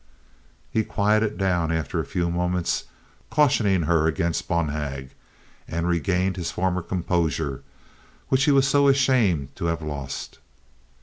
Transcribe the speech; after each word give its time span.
He 0.71 0.83
quieted 0.83 1.37
down 1.37 1.71
after 1.71 1.99
a 1.99 2.05
few 2.05 2.31
moments, 2.31 2.85
cautioning 3.29 3.83
her 3.83 4.07
against 4.07 4.47
Bonhag, 4.47 5.11
and 5.67 5.87
regaining 5.87 6.33
his 6.33 6.49
former 6.49 6.81
composure, 6.81 7.61
which 8.29 8.45
he 8.45 8.51
was 8.51 8.67
so 8.67 8.87
ashamed 8.87 9.55
to 9.57 9.65
have 9.67 9.83
lost. 9.83 10.39